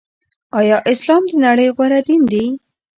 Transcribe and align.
آيا 0.59 0.77
اسلام 0.91 1.23
دنړۍ 1.41 1.69
غوره 1.75 1.99
دين 2.07 2.21
دې 2.31 2.45